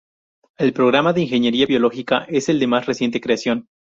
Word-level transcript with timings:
El 0.57 0.73
programa 0.73 1.13
de 1.13 1.21
ingeniería 1.21 1.67
biológica 1.67 2.25
es 2.27 2.49
el 2.49 2.57
de 2.59 2.65
más 2.65 2.87
reciente 2.87 3.21
creación. 3.21 3.67